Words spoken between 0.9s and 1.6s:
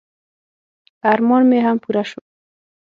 ارمان مې